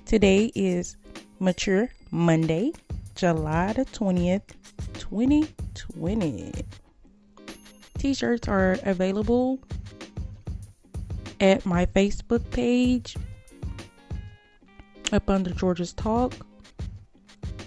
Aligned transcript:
Today 0.06 0.52
is 0.56 0.98
Mature 1.40 1.90
Monday, 2.10 2.72
July 3.14 3.74
the 3.74 3.86
20th, 3.86 4.56
2020. 4.94 6.52
T 8.00 8.16
shirts 8.16 8.48
are 8.48 8.80
available 8.82 9.60
at 11.40 11.68
my 11.68 11.86
Facebook 11.86 12.50
page 12.50 13.16
up 15.12 15.30
under 15.30 15.52
Georgia's 15.52 15.94
Talk, 15.94 16.34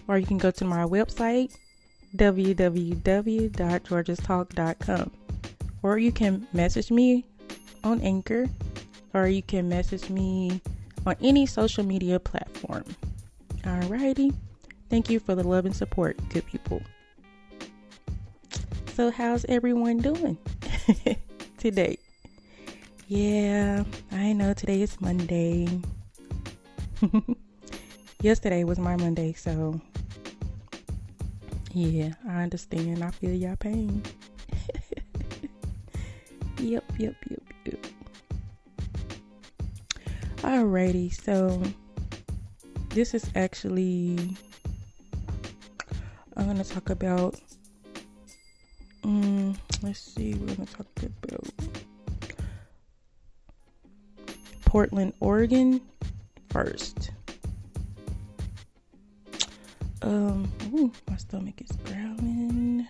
or 0.09 0.19
you 0.19 0.27
can 0.27 0.39
go 0.39 0.51
to 0.51 0.65
my 0.65 0.83
website 0.85 1.57
www.georgiastalk.com, 2.17 5.11
or 5.83 5.99
you 5.99 6.13
can 6.13 6.47
message 6.53 6.93
me 6.93 7.25
on 7.83 8.01
Anchor, 8.01 8.47
or 9.13 9.27
you 9.27 9.43
can 9.43 9.69
message 9.69 10.09
me 10.11 10.61
on 11.07 11.17
any 11.21 11.45
social 11.47 11.85
media 11.85 12.21
platform. 12.21 12.85
Alrighty. 13.63 14.33
Thank 14.91 15.09
you 15.11 15.19
for 15.19 15.35
the 15.35 15.43
love 15.43 15.67
and 15.67 15.75
support, 15.75 16.17
good 16.29 16.47
people. 16.47 16.81
So, 18.95 19.11
how's 19.11 19.45
everyone 19.47 19.99
doing 19.99 20.39
today? 21.59 21.99
Yeah, 23.09 23.83
I 24.13 24.33
know 24.33 24.55
today 24.55 24.83
is 24.83 25.01
Monday. 25.01 25.67
Yesterday 28.23 28.63
was 28.65 28.79
my 28.79 28.97
Monday, 28.97 29.33
so 29.33 29.81
yeah, 31.75 32.13
I 32.29 32.43
understand. 32.43 33.03
I 33.03 33.11
feel 33.11 33.33
y'all 33.33 33.57
pain. 33.57 34.03
yep, 36.59 36.85
yep, 36.99 37.17
yep, 37.29 37.43
yep. 37.65 37.87
Alrighty, 40.39 41.13
so 41.13 41.61
this 42.91 43.13
is 43.13 43.29
actually 43.35 44.37
I'm 46.37 46.47
gonna 46.47 46.63
talk 46.63 46.91
about 46.91 47.41
um, 49.03 49.57
let's 49.83 49.99
see, 49.99 50.35
we're 50.35 50.55
gonna 50.55 50.67
talk 50.67 50.87
about 51.25 51.47
Portland, 54.65 55.13
Oregon 55.19 55.81
first. 56.51 57.11
Um, 60.05 60.53
ooh, 60.75 60.93
my 61.09 61.17
stomach 61.17 61.63
is 61.63 61.75
growling. 61.79 62.87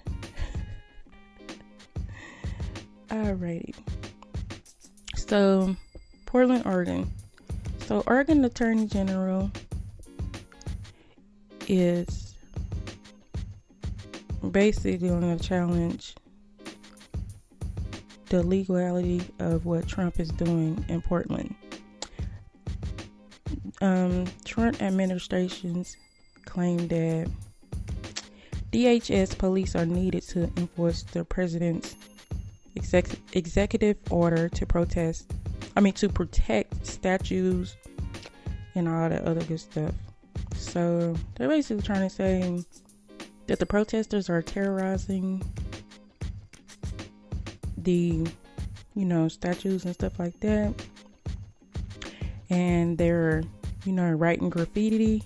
Alrighty. 3.08 3.72
So, 5.14 5.76
Portland, 6.26 6.66
Oregon. 6.66 7.08
So, 7.86 8.02
Oregon 8.08 8.44
Attorney 8.44 8.88
General 8.88 9.48
is 11.68 12.34
basically 14.50 15.08
going 15.08 15.38
to 15.38 15.42
challenge 15.42 16.16
the 18.28 18.42
legality 18.42 19.22
of 19.38 19.66
what 19.66 19.86
Trump 19.86 20.18
is 20.18 20.30
doing 20.30 20.84
in 20.88 21.00
Portland. 21.00 21.54
Um, 23.80 24.24
Trump 24.44 24.82
administrations 24.82 25.96
claim 26.54 26.86
that 26.86 27.28
DHS 28.70 29.36
police 29.36 29.74
are 29.74 29.84
needed 29.84 30.22
to 30.28 30.44
enforce 30.56 31.02
the 31.02 31.24
president's 31.24 31.96
exec- 32.76 33.18
executive 33.32 33.96
order 34.08 34.48
to 34.50 34.64
protest, 34.64 35.32
I 35.76 35.80
mean, 35.80 35.94
to 35.94 36.08
protect 36.08 36.86
statues 36.86 37.76
and 38.76 38.88
all 38.88 39.08
that 39.08 39.24
other 39.24 39.42
good 39.42 39.58
stuff. 39.58 39.92
So 40.54 41.16
they're 41.34 41.48
basically 41.48 41.82
trying 41.82 42.08
to 42.08 42.14
say 42.14 42.64
that 43.48 43.58
the 43.58 43.66
protesters 43.66 44.30
are 44.30 44.40
terrorizing 44.40 45.42
the, 47.78 48.28
you 48.94 49.04
know, 49.04 49.26
statues 49.26 49.84
and 49.84 49.92
stuff 49.92 50.20
like 50.20 50.38
that. 50.38 50.72
And 52.48 52.96
they're, 52.96 53.42
you 53.84 53.92
know, 53.92 54.12
writing 54.12 54.50
graffiti 54.50 55.24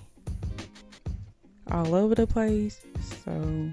all 1.70 1.94
over 1.94 2.14
the 2.14 2.26
place. 2.26 2.80
So, 3.24 3.70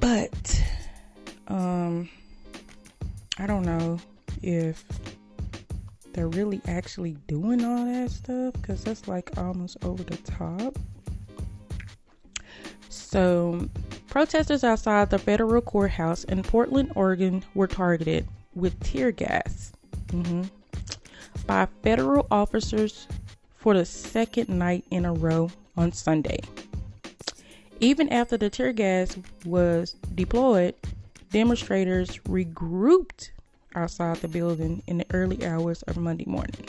but, 0.00 0.62
um, 1.48 2.08
I 3.38 3.46
don't 3.46 3.64
know 3.64 3.98
if 4.42 4.84
they're 6.12 6.28
really 6.28 6.60
actually 6.66 7.16
doing 7.28 7.64
all 7.64 7.84
that 7.84 8.10
stuff 8.10 8.54
because 8.54 8.82
that's 8.82 9.06
like 9.06 9.36
almost 9.38 9.76
over 9.84 10.02
the 10.02 10.16
top. 10.18 10.76
So, 12.88 13.68
protesters 14.08 14.64
outside 14.64 15.10
the 15.10 15.18
federal 15.18 15.62
courthouse 15.62 16.24
in 16.24 16.42
Portland, 16.42 16.92
Oregon 16.94 17.44
were 17.54 17.66
targeted 17.66 18.26
with 18.54 18.78
tear 18.80 19.12
gas 19.12 19.72
mm-hmm, 20.08 20.42
by 21.46 21.66
federal 21.82 22.26
officers 22.30 23.06
for 23.68 23.74
the 23.74 23.84
second 23.84 24.48
night 24.48 24.82
in 24.90 25.04
a 25.04 25.12
row 25.12 25.50
on 25.76 25.92
Sunday. 25.92 26.38
Even 27.80 28.08
after 28.08 28.38
the 28.38 28.48
tear 28.48 28.72
gas 28.72 29.14
was 29.44 29.94
deployed, 30.14 30.74
demonstrators 31.32 32.16
regrouped 32.20 33.28
outside 33.74 34.16
the 34.16 34.28
building 34.28 34.82
in 34.86 34.96
the 34.96 35.06
early 35.12 35.44
hours 35.44 35.82
of 35.82 35.98
Monday 35.98 36.24
morning. 36.26 36.64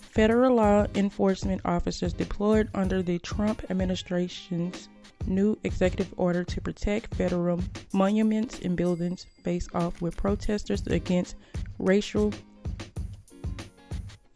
Federal 0.00 0.54
law 0.54 0.86
enforcement 0.94 1.60
officers 1.66 2.14
deployed 2.14 2.70
under 2.72 3.02
the 3.02 3.18
Trump 3.18 3.66
administration's 3.68 4.88
new 5.26 5.58
executive 5.62 6.14
order 6.16 6.42
to 6.42 6.58
protect 6.62 7.14
federal 7.16 7.60
monuments 7.92 8.60
and 8.60 8.78
buildings 8.78 9.26
face 9.42 9.68
off 9.74 10.00
with 10.00 10.16
protesters 10.16 10.86
against 10.86 11.36
racial 11.78 12.32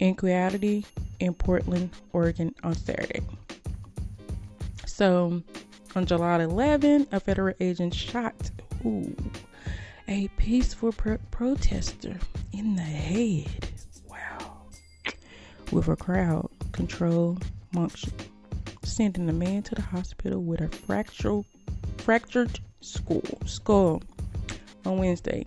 inequality 0.01 0.85
in 1.21 1.35
Portland, 1.35 1.91
Oregon 2.13 2.55
on 2.65 2.75
Saturday. 2.75 3.21
So, 4.87 5.43
on 5.95 6.07
July 6.07 6.43
11, 6.43 7.07
a 7.13 7.21
federal 7.21 7.55
agent 7.61 7.95
shot 7.95 8.51
ooh, 8.85 9.15
a 10.09 10.29
peaceful 10.37 10.93
pro- 10.93 11.19
protester 11.31 12.17
in 12.53 12.77
the 12.77 12.83
head. 12.83 13.69
Wow. 14.09 14.63
With 15.71 15.89
a 15.89 15.97
crowd 15.97 16.49
control 16.73 17.39
function, 17.73 18.13
sending 18.83 19.27
the 19.27 19.33
man 19.33 19.63
to 19.65 19.75
the 19.75 19.83
hospital 19.83 20.41
with 20.43 20.61
a 20.61 20.69
fractured, 20.69 21.45
fractured 21.99 22.59
skull, 22.81 23.23
skull 23.47 24.03
on 24.85 24.99
Wednesday. 24.99 25.47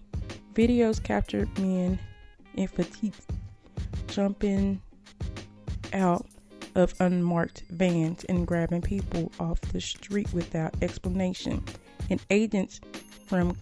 Videos 0.53 1.01
captured 1.01 1.49
men 1.57 1.99
in 2.55 2.67
fatigue 2.67 3.13
jumping 4.13 4.79
out 5.91 6.23
of 6.75 6.93
unmarked 6.99 7.63
vans 7.71 8.23
and 8.25 8.45
grabbing 8.45 8.81
people 8.81 9.31
off 9.39 9.59
the 9.61 9.81
street 9.81 10.31
without 10.33 10.71
explanation. 10.83 11.63
And 12.11 12.21
agents 12.29 12.79
from 13.25 13.57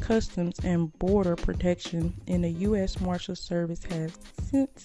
Customs 0.00 0.58
and 0.62 0.92
Border 0.98 1.36
Protection 1.36 2.12
in 2.26 2.42
the 2.42 2.50
U.S. 2.50 3.00
Marshal 3.00 3.34
Service 3.34 3.82
have 3.84 4.16
since 4.42 4.84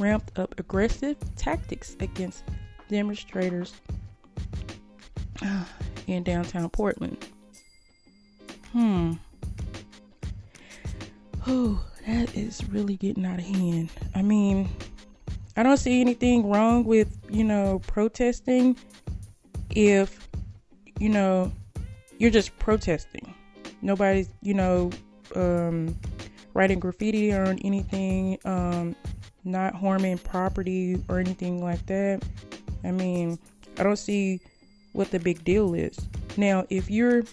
ramped 0.00 0.36
up 0.36 0.58
aggressive 0.58 1.16
tactics 1.36 1.96
against 2.00 2.42
demonstrators 2.88 3.74
in 6.08 6.24
downtown 6.24 6.68
Portland. 6.70 7.24
Hmm. 8.72 9.12
Oh, 11.46 11.82
that 12.06 12.36
is 12.36 12.62
really 12.68 12.96
getting 12.96 13.24
out 13.24 13.38
of 13.38 13.44
hand. 13.44 13.90
I 14.14 14.22
mean, 14.22 14.68
I 15.56 15.62
don't 15.62 15.76
see 15.76 16.00
anything 16.00 16.48
wrong 16.48 16.84
with, 16.84 17.16
you 17.30 17.44
know, 17.44 17.80
protesting 17.86 18.76
if, 19.70 20.28
you 20.98 21.08
know, 21.08 21.52
you're 22.18 22.30
just 22.30 22.58
protesting. 22.58 23.34
Nobody's, 23.82 24.28
you 24.42 24.54
know, 24.54 24.90
um, 25.34 25.96
writing 26.54 26.80
graffiti 26.80 27.32
or 27.32 27.56
anything, 27.62 28.38
um, 28.44 28.94
not 29.44 29.74
harming 29.74 30.18
property 30.18 31.02
or 31.08 31.18
anything 31.18 31.62
like 31.62 31.84
that. 31.86 32.22
I 32.84 32.90
mean, 32.90 33.38
I 33.78 33.82
don't 33.82 33.96
see 33.96 34.40
what 34.92 35.10
the 35.10 35.18
big 35.18 35.44
deal 35.44 35.74
is. 35.74 35.98
Now, 36.36 36.66
if 36.70 36.90
you're 36.90 37.24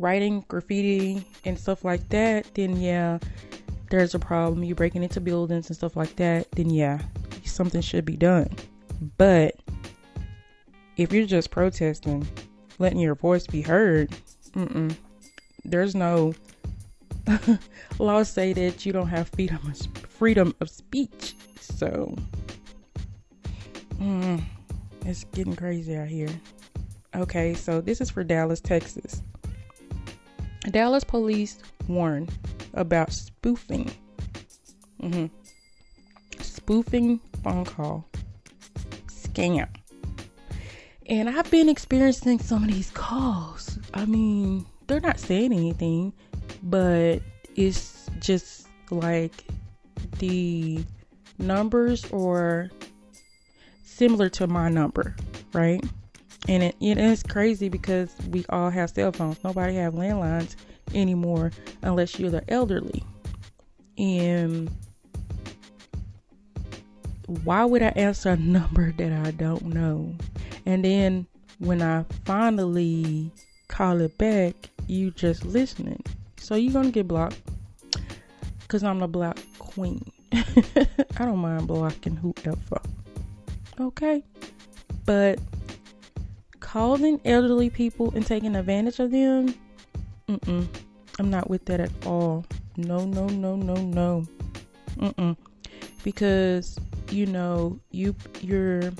writing 0.00 0.44
graffiti 0.48 1.24
and 1.44 1.58
stuff 1.58 1.84
like 1.84 2.08
that, 2.08 2.52
then 2.54 2.76
yeah, 2.80 3.18
there's 3.90 4.14
a 4.14 4.18
problem. 4.18 4.64
You're 4.64 4.74
breaking 4.74 5.02
into 5.02 5.20
buildings 5.20 5.68
and 5.68 5.76
stuff 5.76 5.96
like 5.96 6.16
that, 6.16 6.50
then 6.52 6.70
yeah, 6.70 7.00
something 7.44 7.82
should 7.82 8.04
be 8.04 8.16
done. 8.16 8.48
But 9.18 9.56
if 10.96 11.12
you're 11.12 11.26
just 11.26 11.50
protesting, 11.50 12.26
letting 12.78 12.98
your 12.98 13.14
voice 13.14 13.46
be 13.46 13.60
heard, 13.60 14.10
there's 15.64 15.94
no 15.94 16.34
laws 17.98 18.30
say 18.30 18.52
that 18.54 18.86
you 18.86 18.92
don't 18.92 19.08
have 19.08 19.28
freedom 19.28 19.58
of, 19.64 20.02
freedom 20.08 20.54
of 20.60 20.70
speech. 20.70 21.34
So, 21.60 22.14
mm, 23.98 24.42
it's 25.04 25.24
getting 25.24 25.56
crazy 25.56 25.96
out 25.96 26.08
here. 26.08 26.30
Okay, 27.14 27.54
so 27.54 27.80
this 27.80 28.00
is 28.00 28.10
for 28.10 28.22
Dallas, 28.24 28.60
Texas. 28.60 29.22
Dallas 30.70 31.04
police 31.04 31.58
warn 31.88 32.28
about 32.74 33.12
spoofing. 33.12 33.90
Mm-hmm. 35.02 35.26
Spoofing 36.40 37.20
phone 37.42 37.64
call 37.64 38.06
scam. 39.06 39.68
And 41.06 41.28
I've 41.28 41.50
been 41.50 41.68
experiencing 41.68 42.38
some 42.38 42.62
of 42.62 42.70
these 42.72 42.90
calls. 42.90 43.78
I 43.94 44.04
mean, 44.04 44.64
they're 44.86 45.00
not 45.00 45.18
saying 45.18 45.52
anything, 45.52 46.12
but 46.62 47.20
it's 47.56 48.08
just 48.20 48.68
like 48.90 49.44
the 50.18 50.84
numbers 51.38 52.04
or 52.12 52.70
similar 53.84 54.28
to 54.28 54.46
my 54.46 54.68
number, 54.68 55.16
right? 55.52 55.82
And 56.50 56.64
it, 56.64 56.74
it 56.80 56.98
is 56.98 57.22
crazy 57.22 57.68
because 57.68 58.12
we 58.28 58.44
all 58.48 58.70
have 58.70 58.90
cell 58.90 59.12
phones. 59.12 59.38
Nobody 59.44 59.76
have 59.76 59.94
landlines 59.94 60.56
anymore 60.92 61.52
unless 61.82 62.18
you're 62.18 62.28
the 62.28 62.42
elderly. 62.50 63.04
And 63.96 64.68
why 67.44 67.64
would 67.64 67.82
I 67.82 67.90
answer 67.90 68.30
a 68.30 68.36
number 68.36 68.90
that 68.90 69.26
I 69.26 69.30
don't 69.30 69.66
know? 69.66 70.12
And 70.66 70.84
then 70.84 71.28
when 71.60 71.80
I 71.80 72.04
finally 72.24 73.30
call 73.68 74.00
it 74.00 74.18
back, 74.18 74.56
you 74.88 75.12
just 75.12 75.44
listening. 75.44 76.02
So 76.36 76.56
you're 76.56 76.72
gonna 76.72 76.90
get 76.90 77.06
blocked. 77.06 77.38
Cause 78.66 78.82
I'm 78.82 78.98
the 78.98 79.06
block 79.06 79.38
queen. 79.60 80.02
I 80.32 80.86
don't 81.18 81.38
mind 81.38 81.68
blocking 81.68 82.16
whoever. 82.16 82.80
Okay. 83.78 84.24
But 85.04 85.38
calling 86.70 87.20
elderly 87.24 87.68
people 87.68 88.12
and 88.14 88.24
taking 88.24 88.54
advantage 88.54 89.00
of 89.00 89.10
them, 89.10 89.52
mm-mm. 90.28 90.68
I'm 91.18 91.28
not 91.28 91.50
with 91.50 91.64
that 91.64 91.80
at 91.80 91.90
all. 92.06 92.44
No, 92.76 93.04
no, 93.04 93.26
no, 93.26 93.56
no, 93.56 93.74
no. 93.74 94.26
Mm-mm. 94.96 95.36
Because 96.04 96.78
you 97.10 97.26
know 97.26 97.80
you 97.90 98.14
you're 98.40 98.92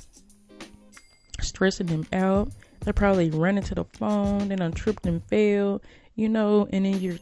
stressing 1.39 1.87
them 1.87 2.05
out. 2.11 2.51
They're 2.81 2.93
probably 2.93 3.29
running 3.29 3.63
to 3.63 3.75
the 3.75 3.85
phone, 3.85 4.49
then 4.49 4.61
I'm 4.61 4.73
tripped 4.73 5.05
and 5.05 5.23
failed, 5.23 5.81
you 6.15 6.27
know, 6.27 6.67
and 6.73 6.83
then 6.83 6.99
you're 6.99 7.19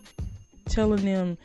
telling 0.66 1.06
them 1.06 1.38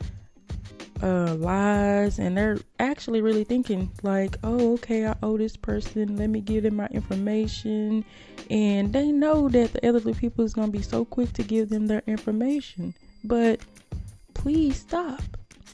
uh, 1.05 1.35
lies 1.35 2.19
and 2.19 2.35
they're 2.35 2.57
actually 2.79 3.21
really 3.21 3.43
thinking 3.43 3.91
like 4.01 4.37
oh 4.43 4.73
okay 4.73 5.05
i 5.05 5.15
owe 5.21 5.37
this 5.37 5.55
person 5.55 6.17
let 6.17 6.29
me 6.29 6.41
give 6.41 6.63
them 6.63 6.75
my 6.75 6.87
information. 6.87 8.03
And 8.49 8.93
they 8.93 9.11
know 9.11 9.49
that 9.49 9.73
the 9.73 9.85
elderly 9.85 10.13
people 10.13 10.45
is 10.45 10.53
going 10.53 10.71
to 10.71 10.77
be 10.77 10.83
so 10.83 11.05
quick 11.05 11.33
to 11.33 11.43
give 11.43 11.69
them 11.69 11.87
their 11.87 12.03
information. 12.07 12.93
But 13.23 13.59
please 14.33 14.77
stop. 14.77 15.21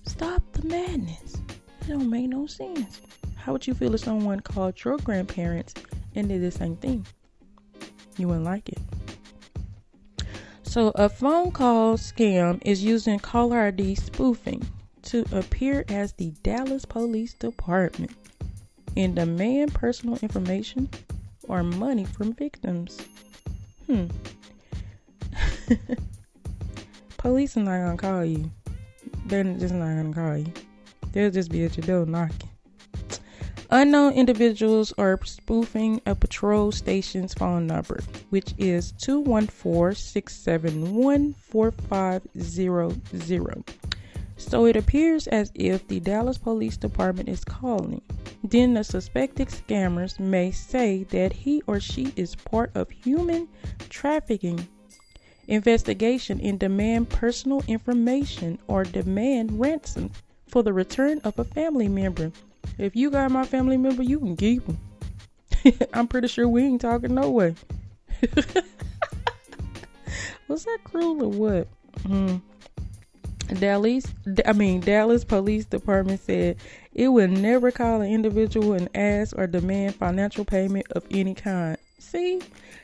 Stop 0.06 0.42
the 0.54 0.68
madness. 0.68 1.36
It 1.82 1.90
don't 1.90 2.10
make 2.10 2.30
no 2.30 2.48
sense. 2.48 3.02
How 3.36 3.54
would 3.54 3.68
you 3.68 3.74
feel 3.74 3.94
if 3.96 4.02
someone 4.02 4.40
called 4.40 4.84
your 4.84 4.98
grandparents 4.98 5.74
and 6.16 6.30
did 6.30 6.42
the 6.42 6.52
same 6.52 6.76
thing? 6.78 7.06
You 8.18 8.28
wouldn't 8.28 8.46
like 8.46 8.70
it. 8.70 8.80
So 10.64 10.92
a 10.96 11.10
phone 11.10 11.52
call 11.52 11.98
scam 11.98 12.62
is 12.64 12.84
using 12.84 13.20
caller 13.20 13.68
id 13.68 13.96
spoofing 13.96 14.66
to 15.12 15.26
appear 15.38 15.84
as 15.90 16.14
the 16.14 16.32
Dallas 16.42 16.86
Police 16.86 17.34
Department 17.34 18.12
and 18.96 19.14
demand 19.14 19.74
personal 19.74 20.18
information 20.22 20.88
or 21.50 21.64
money 21.64 22.06
from 22.06 22.32
victims. 22.32 22.98
Hmm. 23.88 24.06
Police 27.18 27.58
are 27.58 27.64
not 27.64 27.80
gonna 27.80 27.98
call 27.98 28.24
you. 28.24 28.50
They're 29.26 29.44
just 29.44 29.74
not 29.74 29.98
gonna 29.98 30.14
call 30.14 30.38
you. 30.38 30.54
They'll 31.12 31.30
just 31.30 31.52
be 31.52 31.66
at 31.66 31.76
your 31.76 31.86
door 31.86 32.06
knocking. 32.06 32.50
Unknown 33.70 34.14
individuals 34.14 34.94
are 34.98 35.20
spoofing 35.26 36.00
a 36.06 36.16
patrol 36.16 36.72
station's 36.72 37.34
phone 37.34 37.68
number, 37.68 38.00
which 38.30 38.54
is 38.58 38.94
214 38.94 39.94
671 39.94 41.34
4500 41.34 43.81
so 44.44 44.66
it 44.66 44.76
appears 44.76 45.28
as 45.28 45.52
if 45.56 45.88
the 45.88 46.00
Dallas 46.00 46.38
Police 46.38 46.78
Department 46.78 47.30
is 47.30 47.44
calling. 47.44 48.02
Then 48.44 48.74
the 48.74 48.84
suspected 48.84 49.48
scammers 49.50 50.20
may 50.20 50.52
say 50.52 51.04
that 51.06 51.32
he 51.32 51.62
or 51.68 51.80
she 51.80 52.14
is 52.16 52.36
part 52.36 52.72
of 52.76 52.90
human 52.90 53.48
trafficking 53.90 54.68
investigation 55.48 56.40
and 56.42 56.60
demand 56.60 57.10
personal 57.10 57.64
information 57.68 58.58
or 58.68 58.84
demand 58.84 59.60
ransom 59.60 60.12
for 60.48 60.64
the 60.64 60.74
return 60.74 61.20
of 61.24 61.38
a 61.40 61.44
family 61.44 61.88
member. 61.88 62.32
If 62.78 62.96
you 62.96 63.12
got 63.12 63.32
my 63.32 63.46
family 63.46 63.78
member, 63.78 64.04
you 64.04 64.20
can 64.20 64.36
keep 64.36 64.66
him. 64.66 64.78
I'm 65.94 66.08
pretty 66.08 66.28
sure 66.28 66.48
we 66.48 66.64
ain't 66.64 66.82
talking 66.82 67.14
no 67.16 67.30
way. 67.30 67.56
Was 70.48 70.66
that 70.66 70.80
cruel 70.84 71.24
or 71.24 71.30
what? 71.30 71.68
Hmm. 72.06 72.38
Dallas, 73.60 74.06
I 74.46 74.54
mean 74.54 74.80
Dallas 74.80 75.26
Police 75.26 75.66
Department 75.66 76.22
said 76.22 76.58
it 76.94 77.10
would 77.10 77.32
never 77.32 77.72
call 77.72 78.02
an 78.02 78.12
individual 78.12 78.74
and 78.74 78.90
ask 78.96 79.38
or 79.38 79.48
demand 79.48 79.96
financial 79.96 80.46
payment 80.46 80.88
of 80.92 81.06
any 81.12 81.34
kind. 81.34 81.78
See, 82.00 82.42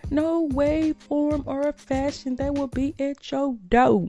no 0.09 0.43
way, 0.43 0.93
form, 0.93 1.43
or 1.45 1.71
fashion 1.73 2.35
that 2.37 2.53
will 2.53 2.67
be 2.67 2.95
at 2.99 3.31
your 3.31 3.55
door. 3.69 4.07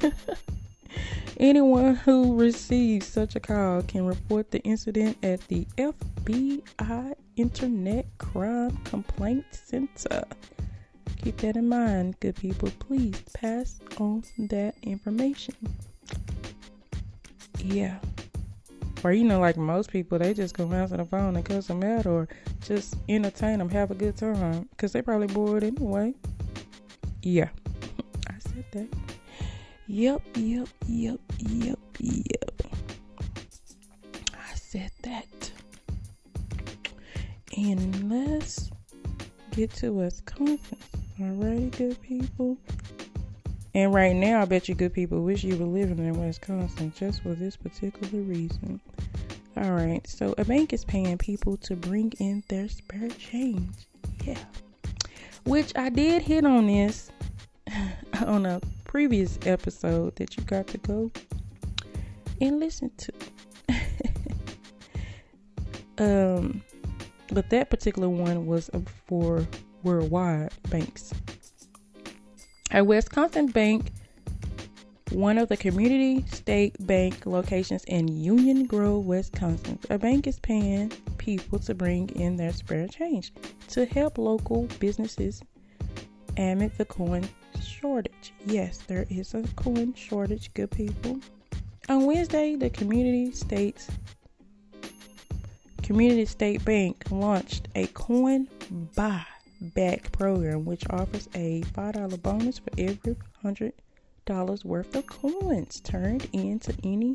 Anyone 1.38 1.96
who 1.96 2.36
receives 2.36 3.06
such 3.06 3.36
a 3.36 3.40
call 3.40 3.82
can 3.82 4.06
report 4.06 4.50
the 4.50 4.60
incident 4.60 5.18
at 5.22 5.40
the 5.48 5.66
FBI 5.76 7.14
Internet 7.36 8.06
Crime 8.18 8.76
Complaint 8.84 9.44
Center. 9.50 10.24
Keep 11.22 11.36
that 11.38 11.56
in 11.56 11.68
mind, 11.68 12.18
good 12.20 12.36
people. 12.36 12.70
Please 12.78 13.20
pass 13.34 13.80
on 13.98 14.22
that 14.38 14.74
information 14.82 15.54
yeah. 17.66 17.98
Or 19.04 19.12
you 19.12 19.24
know, 19.24 19.40
like 19.40 19.56
most 19.56 19.90
people, 19.90 20.18
they 20.18 20.34
just 20.34 20.56
go 20.56 20.70
answer 20.72 20.96
the 20.96 21.04
phone 21.04 21.36
and 21.36 21.44
cuss 21.44 21.66
them 21.66 21.82
out, 21.82 22.06
or 22.06 22.28
just 22.64 22.96
entertain 23.08 23.58
them, 23.58 23.68
have 23.68 23.90
a 23.90 23.94
good 23.94 24.16
time, 24.16 24.68
cause 24.76 24.92
they 24.92 25.02
probably 25.02 25.26
bored 25.28 25.62
anyway. 25.62 26.14
Yeah, 27.22 27.50
I 28.28 28.38
said 28.38 28.64
that. 28.72 28.88
Yep, 29.86 30.22
yep, 30.34 30.68
yep, 30.86 31.20
yep, 31.38 31.78
yep. 32.00 32.62
I 34.34 34.54
said 34.54 34.90
that. 35.02 35.50
And 37.56 38.10
let's 38.10 38.70
get 39.52 39.72
to 39.74 39.92
what's 39.92 40.20
Wisconsin. 40.20 40.78
Alrighty, 41.20 41.70
good 41.76 42.02
people. 42.02 42.58
And 43.76 43.92
right 43.92 44.16
now, 44.16 44.40
I 44.40 44.46
bet 44.46 44.70
you 44.70 44.74
good 44.74 44.94
people 44.94 45.20
wish 45.20 45.44
you 45.44 45.54
were 45.54 45.66
living 45.66 45.98
in 45.98 46.18
Wisconsin 46.18 46.94
just 46.96 47.22
for 47.22 47.34
this 47.34 47.58
particular 47.58 48.22
reason. 48.22 48.80
All 49.54 49.72
right, 49.72 50.00
so 50.06 50.34
a 50.38 50.46
bank 50.46 50.72
is 50.72 50.82
paying 50.82 51.18
people 51.18 51.58
to 51.58 51.76
bring 51.76 52.10
in 52.18 52.42
their 52.48 52.70
spare 52.70 53.10
change. 53.10 53.74
Yeah. 54.24 54.38
Which 55.44 55.76
I 55.76 55.90
did 55.90 56.22
hit 56.22 56.46
on 56.46 56.68
this 56.68 57.10
on 58.26 58.46
a 58.46 58.62
previous 58.84 59.38
episode 59.44 60.16
that 60.16 60.38
you 60.38 60.42
got 60.44 60.68
to 60.68 60.78
go 60.78 61.10
and 62.40 62.58
listen 62.58 62.90
to. 62.96 63.12
Um, 65.98 66.62
but 67.32 67.48
that 67.48 67.70
particular 67.70 68.10
one 68.10 68.44
was 68.44 68.68
for 69.06 69.48
worldwide 69.82 70.52
banks. 70.68 71.10
At 72.70 72.86
Wisconsin 72.86 73.46
Bank, 73.46 73.92
one 75.12 75.38
of 75.38 75.48
the 75.48 75.56
community 75.56 76.24
state 76.28 76.74
bank 76.86 77.24
locations 77.24 77.84
in 77.84 78.08
Union 78.08 78.66
Grove, 78.66 79.06
Wisconsin, 79.06 79.78
a 79.88 79.98
bank 79.98 80.26
is 80.26 80.40
paying 80.40 80.90
people 81.16 81.60
to 81.60 81.74
bring 81.74 82.08
in 82.10 82.36
their 82.36 82.52
spare 82.52 82.88
change 82.88 83.32
to 83.68 83.86
help 83.86 84.18
local 84.18 84.68
businesses 84.80 85.42
amid 86.36 86.76
the 86.76 86.84
coin 86.84 87.26
shortage. 87.62 88.32
Yes, 88.44 88.78
there 88.86 89.06
is 89.10 89.32
a 89.34 89.42
coin 89.54 89.94
shortage, 89.94 90.52
good 90.54 90.70
people. 90.72 91.20
On 91.88 92.04
Wednesday, 92.04 92.56
the 92.56 92.68
community 92.68 93.30
states 93.32 93.88
Community 95.82 96.24
State 96.24 96.64
Bank 96.64 97.04
launched 97.12 97.68
a 97.76 97.86
coin 97.86 98.48
buy 98.96 99.24
back 99.60 100.12
program 100.12 100.64
which 100.64 100.84
offers 100.90 101.28
a 101.34 101.62
$5 101.74 102.22
bonus 102.22 102.58
for 102.58 102.70
every 102.78 103.16
$100 103.44 104.64
worth 104.64 104.94
of 104.94 105.06
coins 105.06 105.80
turned 105.80 106.28
into 106.32 106.74
any 106.82 107.14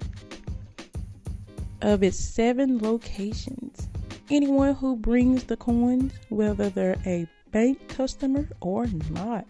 of 1.81 2.03
its 2.03 2.17
seven 2.17 2.79
locations. 2.79 3.88
Anyone 4.29 4.75
who 4.75 4.95
brings 4.95 5.43
the 5.43 5.57
coins, 5.57 6.13
whether 6.29 6.69
they're 6.69 6.98
a 7.05 7.27
bank 7.51 7.89
customer 7.89 8.48
or 8.62 8.88
not, 9.10 9.45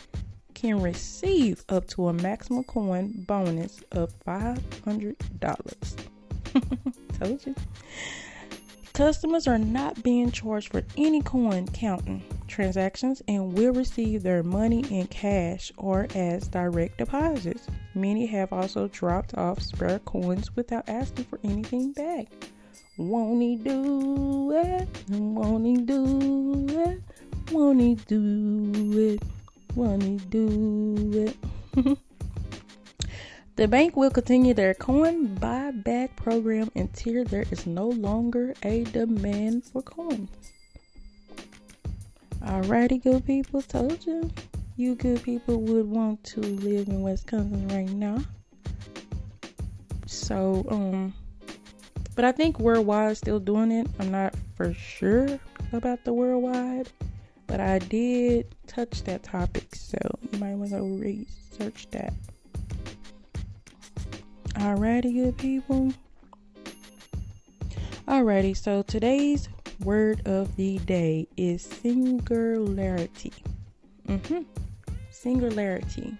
can 0.53 0.81
receive 0.81 1.63
up 1.69 1.88
to 1.88 2.07
a 2.07 2.13
maximum 2.13 2.63
coin 2.63 3.12
bonus 3.27 3.83
of 3.91 4.12
$500. 4.25 5.95
Told 7.19 7.45
you. 7.45 7.55
Customers 8.93 9.48
are 9.48 9.57
not 9.57 10.03
being 10.03 10.31
charged 10.31 10.71
for 10.71 10.83
any 10.98 11.21
coin 11.21 11.67
counting 11.67 12.24
transactions 12.51 13.22
and 13.27 13.53
will 13.53 13.74
receive 13.74 14.22
their 14.22 14.43
money 14.43 14.84
in 14.91 15.08
cash 15.08 15.72
or 15.77 16.08
as 16.13 16.48
direct 16.50 16.98
deposits. 16.98 17.65
Many 17.96 18.25
have 18.27 18.53
also 18.53 18.88
dropped 18.89 19.36
off 19.36 19.62
spare 19.62 20.00
coins 20.00 20.55
without 20.55 20.88
asking 20.88 21.25
for 21.25 21.39
anything 21.43 21.93
back. 21.93 22.27
Won't 22.98 23.41
he 23.41 23.55
do 23.55 24.51
it? 24.51 24.88
Won't 25.10 25.65
he 25.65 25.77
do 25.77 26.67
it? 26.70 27.01
Won't 27.51 27.81
he 27.81 27.96
do 27.96 29.15
it? 29.15 29.24
Won't 29.75 30.03
he 30.03 30.17
do 30.29 31.34
it? 31.75 31.98
The 33.58 33.67
bank 33.67 33.96
will 33.96 34.10
continue 34.10 34.53
their 34.55 34.74
coin 34.74 35.36
buyback 35.36 36.15
program 36.15 36.72
until 36.74 37.25
there 37.25 37.46
is 37.51 37.67
no 37.67 37.89
longer 37.89 38.55
a 38.63 38.86
demand 38.86 39.65
for 39.65 39.81
coins. 39.84 40.29
Alrighty, 42.43 43.03
good 43.03 43.25
people, 43.25 43.62
told 43.62 44.05
you. 44.05 44.29
You 44.75 44.95
good 44.95 45.21
people 45.21 45.62
would 45.62 45.86
want 45.86 46.24
to 46.24 46.41
live 46.41 46.88
in 46.88 47.01
Wisconsin 47.01 47.67
right 47.67 47.89
now. 47.89 48.19
So, 50.07 50.65
um, 50.69 51.13
but 52.15 52.25
I 52.25 52.31
think 52.31 52.60
Worldwide 52.60 53.15
still 53.17 53.39
doing 53.39 53.71
it. 53.71 53.88
I'm 54.00 54.12
not 54.12 54.33
for 54.55 54.74
sure 54.74 55.39
about 55.71 56.03
the 56.03 56.13
Worldwide, 56.13 56.89
but 57.45 57.60
I 57.60 57.79
did 57.79 58.55
touch 58.65 59.03
that 59.03 59.24
topic, 59.24 59.75
so 59.75 59.98
you 60.31 60.39
might 60.39 60.55
want 60.55 60.71
to 60.71 60.81
research 60.81 61.88
that. 61.91 62.13
Alrighty, 64.55 65.13
good 65.13 65.38
people. 65.38 65.93
Alrighty, 68.07 68.57
so 68.57 68.81
today's 68.81 69.48
word 69.83 70.25
of 70.27 70.55
the 70.55 70.79
day 70.79 71.27
is 71.38 71.63
singularity. 71.63 73.33
Mm-hmm. 74.07 74.41
Singularity. 75.09 76.17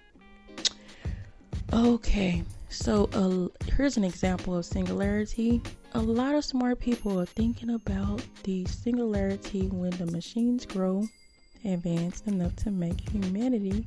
Okay, 1.72 2.42
so 2.68 3.08
uh, 3.14 3.48
here's 3.72 3.96
an 3.96 4.04
example 4.04 4.56
of 4.56 4.64
singularity. 4.64 5.62
A 5.94 6.00
lot 6.00 6.34
of 6.34 6.44
smart 6.44 6.80
people 6.80 7.20
are 7.20 7.26
thinking 7.26 7.70
about 7.70 8.22
the 8.44 8.64
singularity 8.66 9.68
when 9.68 9.90
the 9.90 10.06
machines 10.06 10.66
grow 10.66 11.06
advanced 11.64 12.26
enough 12.26 12.54
to 12.56 12.70
make 12.70 13.08
humanity 13.08 13.86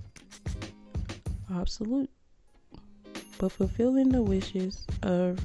obsolete 1.51 2.09
but 3.37 3.51
fulfilling 3.51 4.09
the 4.09 4.21
wishes 4.21 4.85
of 5.03 5.39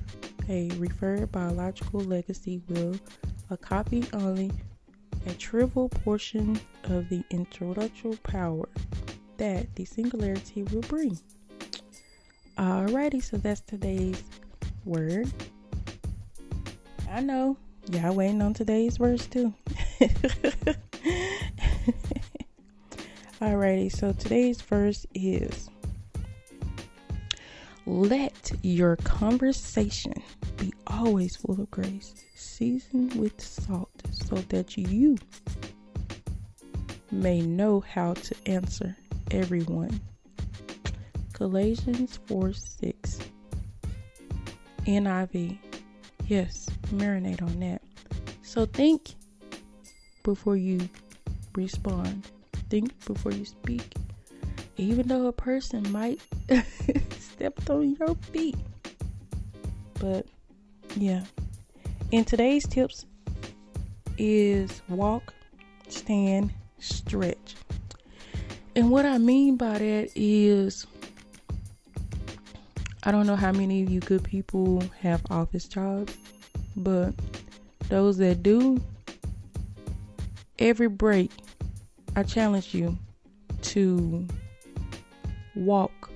a 0.49 0.71
referred 0.77 1.31
biological 1.33 2.01
legacy 2.01 2.61
will 2.69 2.95
a 3.51 3.57
copy 3.57 4.05
only 4.13 4.51
a 5.27 5.33
trivial 5.35 5.89
portion 5.89 6.59
of 6.85 7.09
the 7.09 7.23
intellectual 7.31 8.17
power 8.23 8.69
that 9.37 9.75
the 9.75 9.85
singularity 9.85 10.63
will 10.65 10.83
bring. 10.83 11.19
Alrighty, 12.57 13.23
so 13.23 13.37
that's 13.37 13.61
today's 13.61 14.23
word. 14.85 15.31
I 17.11 17.21
know 17.21 17.57
y'all 17.91 18.15
waiting 18.15 18.41
on 18.43 18.55
today's 18.55 18.99
words 18.99 19.27
too. 19.27 19.53
Alrighty, 23.41 23.91
so 23.91 24.13
today's 24.13 24.61
verse 24.61 25.07
is 25.15 25.71
let 27.87 28.53
your 28.63 28.97
conversation 28.97 30.13
always 31.01 31.35
full 31.37 31.59
of 31.59 31.71
grace, 31.71 32.15
seasoned 32.35 33.15
with 33.15 33.41
salt, 33.41 33.91
so 34.11 34.37
that 34.51 34.77
you 34.77 35.17
may 37.11 37.41
know 37.41 37.81
how 37.81 38.13
to 38.13 38.35
answer 38.45 38.95
everyone. 39.31 39.99
Galatians 41.33 42.19
4 42.27 42.53
6. 42.53 43.19
NIV. 44.87 45.59
Yes, 46.27 46.69
marinate 46.93 47.43
on 47.43 47.61
that. 47.61 47.83
So 48.43 48.67
think 48.67 49.15
before 50.23 50.57
you 50.57 50.87
respond, 51.55 52.31
think 52.69 52.93
before 53.07 53.33
you 53.33 53.47
speak. 53.47 53.95
Even 54.77 55.09
though 55.09 55.29
a 55.29 55.33
person 55.33 55.91
might 55.91 56.21
stepped 57.19 57.71
on 57.71 57.97
your 57.99 58.15
feet. 58.17 58.57
But 59.95 60.27
yeah. 60.97 61.25
And 62.13 62.27
today's 62.27 62.67
tips 62.67 63.07
is 64.19 64.83
walk, 64.89 65.33
stand, 65.89 66.53
stretch. 66.79 67.57
And 68.77 68.91
what 68.91 69.07
I 69.07 69.19
mean 69.19 69.57
by 69.57 69.79
that 69.79 70.11
is 70.15 70.87
I 73.03 73.11
don't 73.11 73.27
know 73.27 73.37
how 73.37 73.53
many 73.53 73.83
of 73.83 73.91
you 73.91 74.01
good 74.01 74.25
people 74.25 74.83
have 75.01 75.23
office 75.31 75.67
jobs, 75.67 76.17
but 76.77 77.15
those 77.89 78.19
that 78.19 78.43
do, 78.43 78.81
every 80.59 80.89
break, 80.89 81.31
I 82.17 82.23
challenge 82.23 82.75
you 82.75 82.99
to 83.63 84.27
walk 85.55 86.11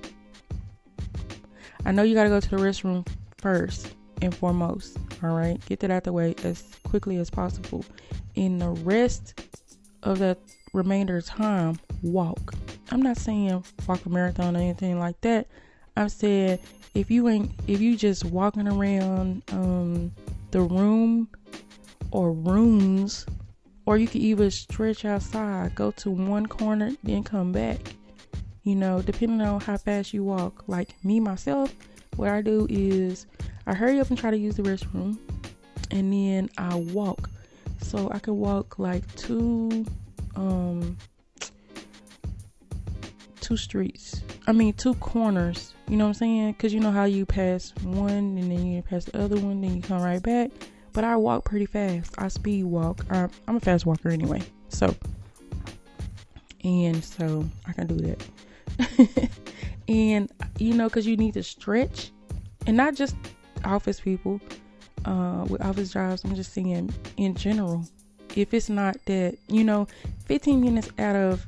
I 1.85 1.91
know 1.91 2.01
you 2.01 2.15
got 2.15 2.23
to 2.23 2.29
go 2.29 2.39
to 2.39 2.49
the 2.49 2.57
restroom 2.57 3.07
first 3.37 3.93
and 4.21 4.35
foremost. 4.35 4.97
All 5.23 5.35
right, 5.35 5.63
get 5.67 5.79
that 5.81 5.91
out 5.91 6.03
the 6.03 6.13
way 6.13 6.35
as 6.43 6.63
quickly 6.83 7.17
as 7.17 7.29
possible. 7.29 7.85
In 8.35 8.59
the 8.59 8.69
rest 8.69 9.41
of 10.03 10.19
that 10.19 10.39
remainder 10.73 11.21
time, 11.21 11.79
walk. 12.01 12.53
I'm 12.91 13.01
not 13.01 13.17
saying 13.17 13.63
walk 13.87 14.05
a 14.05 14.09
marathon 14.09 14.55
or 14.55 14.59
anything 14.59 14.99
like 14.99 15.19
that. 15.21 15.47
I'm 15.97 16.09
saying 16.09 16.59
if 16.93 17.09
you 17.09 17.27
ain't 17.29 17.51
if 17.67 17.81
you 17.81 17.97
just 17.97 18.25
walking 18.25 18.67
around 18.67 19.43
um, 19.51 20.11
the 20.51 20.61
room 20.61 21.29
or 22.11 22.31
rooms, 22.31 23.25
or 23.85 23.97
you 23.97 24.07
can 24.07 24.21
even 24.21 24.51
stretch 24.51 25.05
outside, 25.05 25.75
go 25.75 25.91
to 25.91 26.09
one 26.09 26.45
corner, 26.45 26.91
then 27.03 27.23
come 27.23 27.51
back 27.51 27.95
you 28.65 28.75
know, 28.75 29.01
depending 29.01 29.41
on 29.41 29.61
how 29.61 29.77
fast 29.77 30.13
you 30.13 30.23
walk. 30.23 30.63
Like 30.67 30.93
me 31.05 31.19
myself, 31.21 31.73
what 32.17 32.29
I 32.29 32.41
do 32.41 32.67
is 32.69 33.27
I 33.67 33.73
hurry 33.73 33.99
up 33.99 34.09
and 34.09 34.17
try 34.17 34.31
to 34.31 34.37
use 34.37 34.55
the 34.55 34.63
restroom 34.63 35.17
and 35.91 36.11
then 36.11 36.49
I 36.57 36.75
walk. 36.75 37.29
So 37.81 38.09
I 38.11 38.19
can 38.19 38.37
walk 38.37 38.79
like 38.79 39.03
two 39.15 39.85
um 40.35 40.97
two 43.41 43.57
streets. 43.57 44.21
I 44.47 44.51
mean 44.51 44.73
two 44.73 44.95
corners. 44.95 45.73
You 45.87 45.97
know 45.97 46.05
what 46.05 46.09
I'm 46.09 46.13
saying? 46.15 46.53
Cuz 46.55 46.73
you 46.73 46.79
know 46.79 46.91
how 46.91 47.05
you 47.05 47.25
pass 47.25 47.73
one 47.83 48.09
and 48.09 48.51
then 48.51 48.65
you 48.65 48.81
pass 48.81 49.05
the 49.05 49.19
other 49.19 49.37
one, 49.39 49.61
then 49.61 49.75
you 49.75 49.81
come 49.81 50.01
right 50.01 50.21
back. 50.21 50.51
But 50.93 51.03
I 51.03 51.15
walk 51.17 51.45
pretty 51.45 51.65
fast. 51.65 52.15
I 52.17 52.29
speed 52.29 52.63
walk. 52.63 53.05
I'm, 53.09 53.29
I'm 53.47 53.57
a 53.57 53.59
fast 53.59 53.85
walker 53.85 54.09
anyway. 54.09 54.41
So 54.69 54.95
and 56.65 57.03
so 57.03 57.45
I 57.67 57.73
can 57.73 57.87
do 57.87 57.95
that. 58.77 59.29
and 59.87 60.31
you 60.57 60.73
know, 60.73 60.89
because 60.89 61.05
you 61.05 61.15
need 61.15 61.35
to 61.35 61.43
stretch, 61.43 62.11
and 62.65 62.75
not 62.75 62.95
just 62.95 63.15
office 63.63 63.99
people. 63.99 64.41
uh, 65.05 65.45
with 65.49 65.61
office 65.61 65.91
jobs. 65.93 66.23
I'm 66.23 66.35
just 66.35 66.53
saying 66.53 66.93
in 67.17 67.35
general. 67.35 67.85
If 68.35 68.53
it's 68.53 68.69
not 68.69 68.97
that, 69.05 69.37
you 69.47 69.63
know, 69.63 69.87
15 70.25 70.59
minutes 70.59 70.89
out 70.99 71.15
of 71.15 71.45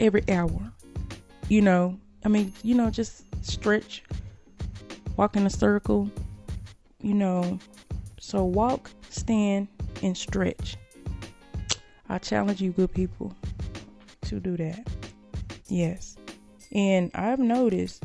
every 0.00 0.24
hour, 0.28 0.72
you 1.48 1.60
know, 1.62 1.98
I 2.24 2.28
mean, 2.28 2.52
you 2.62 2.74
know, 2.74 2.90
just 2.90 3.24
stretch, 3.44 4.02
walk 5.16 5.36
in 5.36 5.46
a 5.46 5.50
circle, 5.50 6.10
you 7.00 7.14
know. 7.14 7.58
So 8.18 8.44
walk, 8.44 8.90
stand, 9.10 9.68
and 10.02 10.16
stretch. 10.16 10.76
I 12.08 12.18
challenge 12.18 12.60
you, 12.60 12.72
good 12.72 12.92
people, 12.92 13.32
to 14.22 14.40
do 14.40 14.56
that. 14.56 14.86
Yes. 15.68 16.16
And 16.72 17.10
I've 17.14 17.38
noticed 17.38 18.02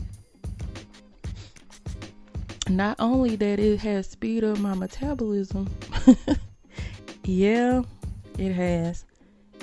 not 2.69 2.95
only 3.00 3.36
that 3.36 3.60
it 3.60 3.79
has 3.79 4.10
speed 4.10 4.43
up 4.43 4.57
my 4.60 4.74
metabolism, 4.74 5.69
yeah, 7.24 7.81
it 8.38 8.53
has. 8.53 9.05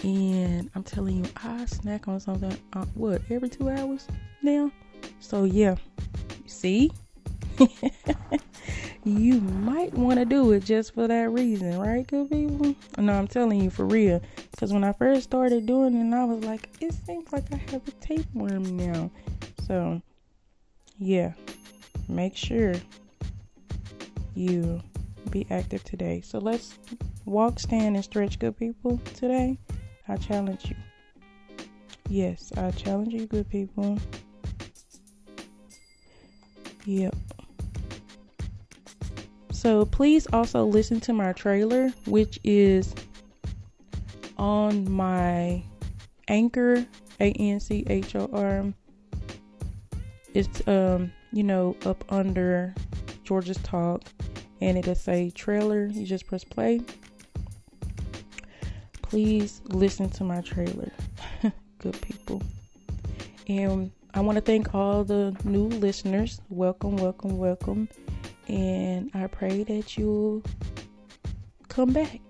And 0.03 0.71
I'm 0.75 0.83
telling 0.83 1.25
you, 1.25 1.31
I 1.43 1.65
snack 1.67 2.09
on 2.09 2.21
something, 2.21 2.57
uh, 2.73 2.85
what, 2.95 3.23
every 3.31 3.49
two 3.49 3.69
hours 3.69 4.09
now? 4.43 4.71
So, 5.21 5.45
yeah, 5.45 5.77
see? 6.47 6.91
you 9.05 9.41
might 9.41 9.93
want 9.95 10.19
to 10.19 10.25
do 10.25 10.53
it 10.53 10.65
just 10.65 10.95
for 10.95 11.07
that 11.07 11.31
reason, 11.31 11.79
right, 11.79 12.07
good 12.07 12.31
people? 12.31 12.75
No, 12.99 13.13
I'm 13.13 13.29
telling 13.29 13.61
you 13.61 13.71
for 13.71 13.85
real. 13.85 14.21
Because 14.51 14.73
when 14.73 14.85
I 14.85 14.93
first 14.93 15.25
started 15.25 15.67
doing 15.67 15.95
it, 15.95 16.15
I 16.15 16.25
was 16.25 16.45
like, 16.45 16.69
it 16.81 16.95
seems 17.07 17.33
like 17.33 17.53
I 17.53 17.57
have 17.71 17.87
a 17.87 17.91
tapeworm 17.93 18.77
now. 18.77 19.11
So, 19.67 20.03
yeah, 20.99 21.33
make 22.09 22.37
sure 22.37 22.75
you 24.35 24.81
be 25.31 25.47
active 25.51 25.83
today. 25.85 26.21
So 26.21 26.39
let's 26.39 26.79
walk, 27.25 27.59
stand, 27.59 27.97
and 27.97 28.05
stretch, 28.05 28.39
good 28.39 28.57
people, 28.59 28.99
today. 29.15 29.59
I 30.09 30.17
challenge 30.17 30.67
you. 30.67 30.77
Yes, 32.09 32.53
I 32.57 32.71
challenge 32.73 33.13
you, 33.13 33.27
good 33.27 33.49
people. 33.49 33.99
Yep. 36.85 37.15
So 39.53 39.85
please 39.87 40.27
also 40.33 40.65
listen 40.65 41.01
to 41.01 41.13
my 41.13 41.33
trailer, 41.33 41.91
which 42.07 42.39
is 42.43 42.95
on 44.37 44.91
my 44.91 45.63
Anchor, 46.29 46.85
A 47.21 47.31
N 47.33 47.61
C 47.61 47.85
H 47.87 48.17
O 48.17 48.29
R. 48.33 48.73
It's 50.35 50.67
um, 50.67 51.13
you 51.33 51.43
know, 51.43 51.77
up 51.85 52.05
under 52.13 52.75
Georgia's 53.25 53.59
Talk, 53.59 54.03
and 54.61 54.77
it'll 54.79 54.95
say 54.95 55.31
trailer. 55.31 55.87
You 55.87 56.07
just 56.07 56.27
press 56.27 56.45
play. 56.45 56.81
Please 59.03 59.61
listen 59.69 60.09
to 60.11 60.25
my 60.25 60.41
trailer, 60.41 60.93
good 61.79 62.01
people. 62.01 62.43
And 63.49 63.91
I 64.15 64.21
want 64.21 64.37
to 64.37 64.43
thank 64.43 64.75
all 64.75 65.05
the 65.05 65.37
new 65.45 65.67
listeners. 65.67 66.41
Welcome, 66.49 66.97
welcome, 66.97 67.37
welcome 67.39 67.89
and 68.49 69.11
I 69.15 69.27
pray 69.27 69.65
that 69.65 69.97
you'll 69.97 70.43
come 71.69 71.93
back. 71.93 72.21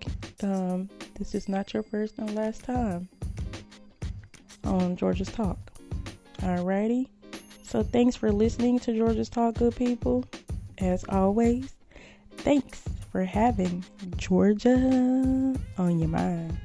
Um, 0.41 0.89
this 1.17 1.35
is 1.35 1.49
not 1.49 1.73
your 1.73 1.83
first 1.83 2.17
and 2.17 2.33
last 2.35 2.63
time 2.63 3.09
on 4.63 4.95
Georgia's 4.95 5.31
Talk. 5.31 5.57
Alrighty. 6.39 7.07
So 7.73 7.81
thanks 7.81 8.15
for 8.15 8.31
listening 8.31 8.77
to 8.81 8.95
Georgia's 8.95 9.29
Talk, 9.29 9.55
good 9.55 9.75
people. 9.75 10.25
As 10.77 11.03
always, 11.09 11.73
thanks 12.37 12.83
for 13.11 13.23
having 13.23 13.83
Georgia 14.15 14.75
on 15.79 15.97
your 15.97 16.07
mind. 16.07 16.55